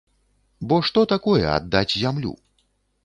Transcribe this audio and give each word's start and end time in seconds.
Бо 0.71 0.79
што 0.87 1.03
такое 1.13 1.45
аддаць 1.57 1.87
зямлю? 2.03 2.33